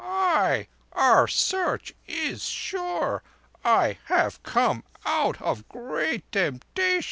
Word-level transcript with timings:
"Ay, 0.03 0.67
our 0.93 1.27
Search 1.27 1.93
is 2.07 2.43
sure. 2.45 3.21
I 3.63 3.99
have 4.05 4.41
come 4.41 4.83
out 5.05 5.39
of 5.39 5.69
great 5.69 6.31
temptation." 6.31 6.99